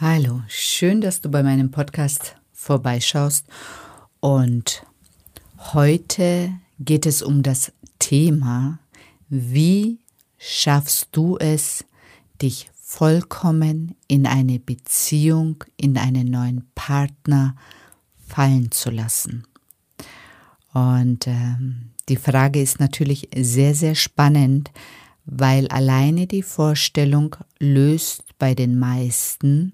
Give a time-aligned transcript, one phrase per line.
[0.00, 3.46] Hallo, schön, dass du bei meinem Podcast vorbeischaust.
[4.18, 4.84] Und
[5.72, 8.80] heute geht es um das Thema,
[9.28, 10.00] wie
[10.36, 11.84] schaffst du es,
[12.42, 17.54] dich vollkommen in eine Beziehung, in einen neuen Partner
[18.26, 19.44] fallen zu lassen.
[20.72, 24.72] Und ähm, die Frage ist natürlich sehr, sehr spannend,
[25.24, 29.72] weil alleine die Vorstellung löst bei den meisten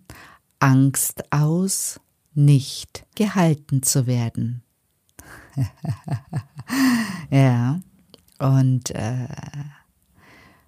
[0.61, 1.98] Angst aus,
[2.34, 4.62] nicht gehalten zu werden.
[7.33, 7.80] ja,
[8.38, 9.27] und, äh,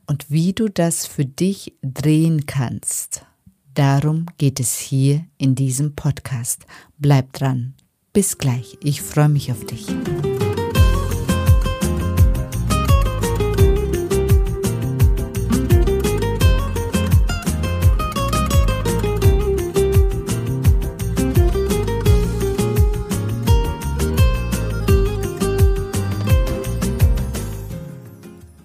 [0.08, 3.24] und wie du das für dich drehen kannst,
[3.72, 6.66] darum geht es hier in diesem Podcast.
[6.98, 7.74] Bleib dran.
[8.12, 8.78] Bis gleich.
[8.82, 9.86] Ich freue mich auf dich.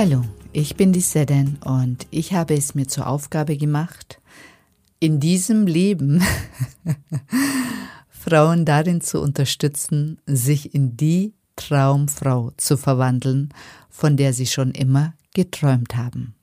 [0.00, 0.22] Hallo,
[0.52, 4.20] ich bin die Seden und ich habe es mir zur Aufgabe gemacht,
[5.00, 6.22] in diesem Leben
[8.08, 13.52] Frauen darin zu unterstützen, sich in die Traumfrau zu verwandeln,
[13.90, 16.36] von der sie schon immer geträumt haben.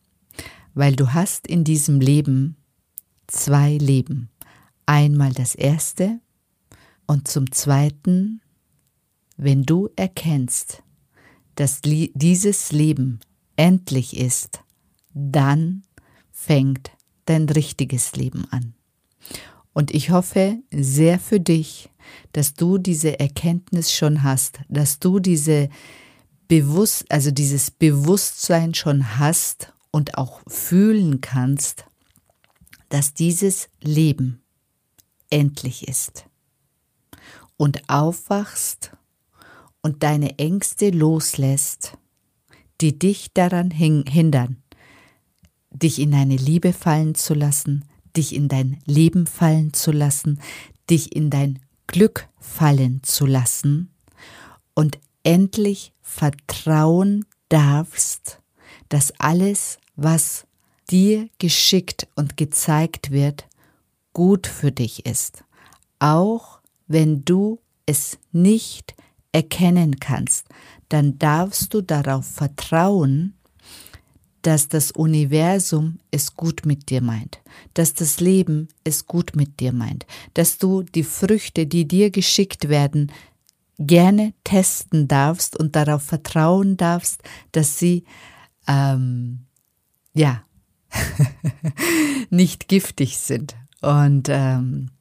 [0.74, 2.58] Weil du hast in diesem Leben
[3.28, 4.28] zwei Leben.
[4.86, 6.20] Einmal das erste
[7.06, 8.42] und zum zweiten,
[9.38, 10.84] wenn du erkennst,
[11.56, 13.22] dass dieses Leben
[13.56, 14.62] endlich ist,
[15.14, 15.84] dann
[16.32, 16.92] fängt
[17.26, 18.74] dein richtiges Leben an.
[19.74, 21.90] Und ich hoffe sehr für dich,
[22.34, 25.70] dass du diese Erkenntnis schon hast, dass du diese
[26.48, 31.86] Bewusst, also dieses Bewusstsein schon hast und auch fühlen kannst,
[32.90, 34.44] dass dieses Leben
[35.30, 36.26] endlich ist.
[37.58, 38.92] Und aufwachst
[39.82, 41.98] und deine Ängste loslässt
[42.82, 44.58] die dich daran hindern,
[45.72, 50.40] dich in deine Liebe fallen zu lassen, dich in dein Leben fallen zu lassen,
[50.90, 53.92] dich in dein Glück fallen zu lassen
[54.74, 58.42] und endlich vertrauen darfst,
[58.90, 60.46] dass alles, was
[60.90, 63.48] dir geschickt und gezeigt wird,
[64.14, 65.44] gut für dich ist,
[66.00, 68.96] auch wenn du es nicht
[69.36, 70.48] erkennen kannst,
[70.88, 73.34] dann darfst du darauf vertrauen,
[74.44, 77.40] dass das Universum es gut mit dir meint,
[77.74, 82.70] dass das Leben es gut mit dir meint, dass du die Früchte, die dir geschickt
[82.70, 83.12] werden,
[83.78, 88.06] gerne testen darfst und darauf vertrauen darfst, dass sie
[88.68, 89.48] ähm,
[90.14, 90.44] ja
[92.30, 93.58] nicht giftig sind.
[93.82, 94.92] Und ähm,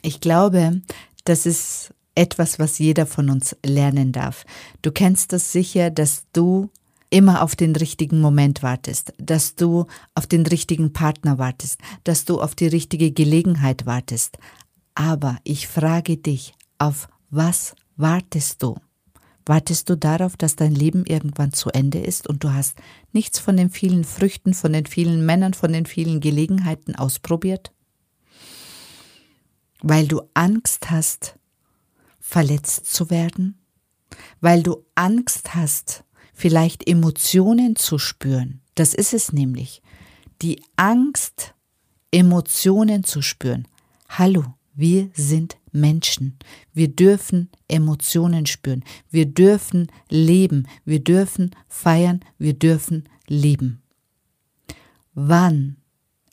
[0.00, 0.80] ich glaube,
[1.24, 4.44] das ist etwas, was jeder von uns lernen darf.
[4.82, 6.70] Du kennst das sicher, dass du
[7.10, 12.40] immer auf den richtigen Moment wartest, dass du auf den richtigen Partner wartest, dass du
[12.40, 14.38] auf die richtige Gelegenheit wartest.
[14.94, 18.76] Aber ich frage dich, auf was wartest du?
[19.46, 22.78] Wartest du darauf, dass dein Leben irgendwann zu Ende ist und du hast
[23.12, 27.72] nichts von den vielen Früchten, von den vielen Männern, von den vielen Gelegenheiten ausprobiert?
[29.82, 31.36] Weil du Angst hast,
[32.24, 33.58] verletzt zu werden,
[34.40, 39.82] weil du Angst hast, vielleicht Emotionen zu spüren, Das ist es nämlich.
[40.42, 41.54] Die Angst,
[42.10, 43.68] Emotionen zu spüren.
[44.08, 44.42] Hallo,
[44.74, 46.36] wir sind Menschen.
[46.72, 48.82] Wir dürfen Emotionen spüren.
[49.10, 50.66] Wir dürfen leben.
[50.84, 52.18] Wir dürfen feiern.
[52.36, 53.82] Wir dürfen lieben.
[55.12, 55.76] Wann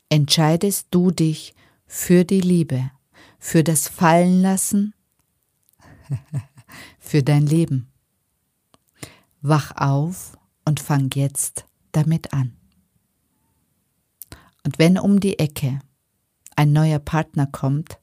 [0.08, 1.54] entscheidest du dich
[1.86, 2.90] für die Liebe,
[3.38, 4.94] für das Fallenlassen,
[6.98, 7.88] für dein Leben?
[9.40, 12.52] Wach auf und fang jetzt damit an.
[14.64, 15.80] Und wenn um die Ecke
[16.56, 17.98] ein neuer Partner kommt,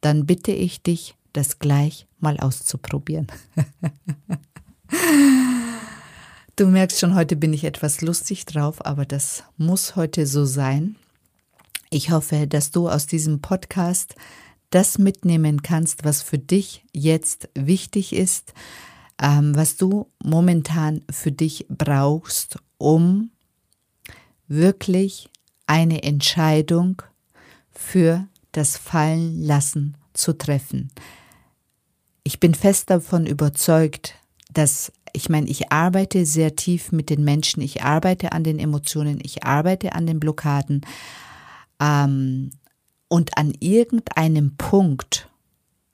[0.00, 3.26] dann bitte ich dich, das gleich mal auszuprobieren.
[6.56, 10.96] du merkst schon, heute bin ich etwas lustig drauf, aber das muss heute so sein.
[11.90, 14.14] Ich hoffe, dass du aus diesem Podcast
[14.74, 18.52] das mitnehmen kannst, was für dich jetzt wichtig ist,
[19.22, 23.30] ähm, was du momentan für dich brauchst, um
[24.48, 25.30] wirklich
[25.66, 27.02] eine Entscheidung
[27.70, 30.90] für das Fallenlassen zu treffen.
[32.24, 34.14] Ich bin fest davon überzeugt,
[34.52, 39.20] dass ich meine, ich arbeite sehr tief mit den Menschen, ich arbeite an den Emotionen,
[39.22, 40.80] ich arbeite an den Blockaden.
[41.80, 42.50] Ähm,
[43.08, 45.28] und an irgendeinem Punkt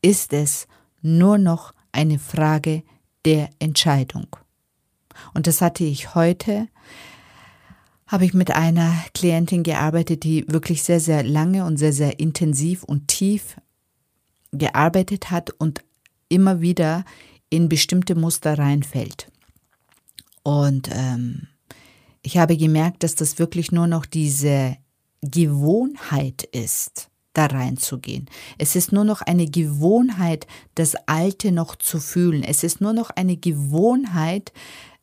[0.02, 0.66] ist es
[1.02, 2.82] nur noch eine Frage
[3.24, 4.28] der Entscheidung.
[5.34, 6.68] Und das hatte ich heute
[8.10, 12.82] habe ich mit einer Klientin gearbeitet, die wirklich sehr, sehr lange und sehr, sehr intensiv
[12.82, 13.56] und tief
[14.50, 15.84] gearbeitet hat und
[16.28, 17.04] immer wieder
[17.50, 19.30] in bestimmte Muster reinfällt.
[20.42, 21.46] Und ähm,
[22.22, 24.76] ich habe gemerkt, dass das wirklich nur noch diese
[25.22, 28.26] Gewohnheit ist, da reinzugehen.
[28.58, 32.42] Es ist nur noch eine Gewohnheit, das Alte noch zu fühlen.
[32.42, 34.52] Es ist nur noch eine Gewohnheit,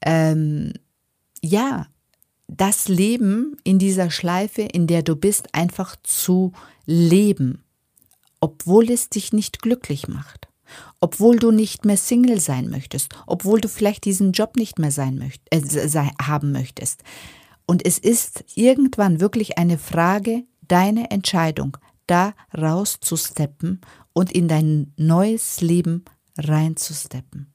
[0.01, 0.73] ähm,
[1.41, 1.87] ja,
[2.47, 6.53] das Leben in dieser Schleife, in der du bist, einfach zu
[6.85, 7.63] leben,
[8.39, 10.47] obwohl es dich nicht glücklich macht,
[11.01, 15.17] obwohl du nicht mehr Single sein möchtest, obwohl du vielleicht diesen Job nicht mehr sein
[15.17, 15.59] möcht äh,
[16.21, 17.03] haben möchtest.
[17.67, 21.77] Und es ist irgendwann wirklich eine Frage deine Entscheidung,
[22.07, 23.81] da rauszusteppen
[24.13, 26.05] und in dein neues Leben
[26.37, 27.53] reinzusteppen.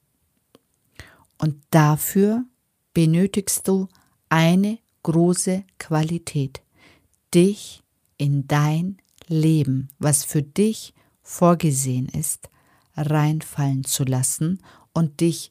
[1.39, 2.45] Und dafür
[2.93, 3.87] benötigst du
[4.29, 6.61] eine große Qualität,
[7.33, 7.83] dich
[8.17, 10.93] in dein Leben, was für dich
[11.23, 12.49] vorgesehen ist,
[12.95, 14.59] reinfallen zu lassen
[14.93, 15.49] und dich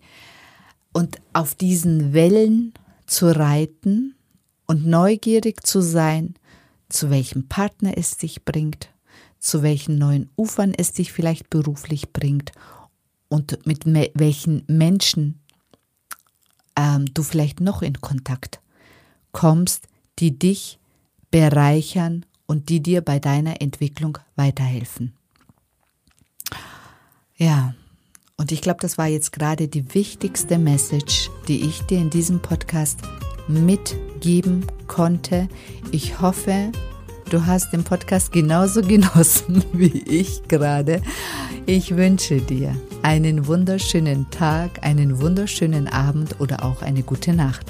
[0.92, 2.74] und auf diesen Wellen
[3.06, 4.14] zu reiten
[4.66, 6.34] und neugierig zu sein,
[6.88, 8.88] zu welchem Partner es dich bringt,
[9.38, 12.52] zu welchen neuen Ufern es dich vielleicht beruflich bringt
[13.28, 15.40] und mit welchen Menschen
[16.76, 18.60] ähm, du vielleicht noch in Kontakt
[19.32, 19.88] kommst,
[20.18, 20.78] die dich
[21.30, 25.14] bereichern und die dir bei deiner Entwicklung weiterhelfen.
[27.36, 27.74] Ja,
[28.36, 32.40] und ich glaube, das war jetzt gerade die wichtigste Message, die ich dir in diesem
[32.42, 33.00] Podcast
[33.48, 35.48] mitgeben konnte.
[35.90, 36.72] Ich hoffe,
[37.30, 41.02] du hast den Podcast genauso genossen wie ich gerade.
[41.66, 47.66] Ich wünsche dir einen wunderschönen Tag, einen wunderschönen Abend oder auch eine gute Nacht.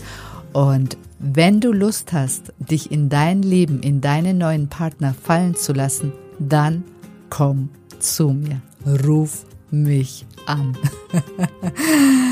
[0.52, 5.72] Und wenn du Lust hast, dich in dein Leben, in deinen neuen Partner fallen zu
[5.72, 6.84] lassen, dann
[7.30, 8.60] komm zu mir.
[9.06, 10.76] Ruf mich an.